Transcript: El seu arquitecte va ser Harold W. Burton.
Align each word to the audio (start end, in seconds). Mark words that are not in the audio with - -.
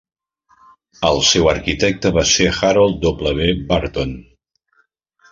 El 1.09 1.19
seu 1.31 1.49
arquitecte 1.51 2.11
va 2.15 2.23
ser 2.29 2.47
Harold 2.69 2.97
W. 3.09 3.45
Burton. 3.73 4.15